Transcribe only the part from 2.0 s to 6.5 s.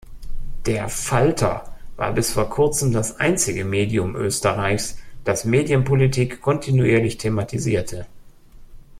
bis vor kurzem das einzige Medium Österreichs, das Medienpolitik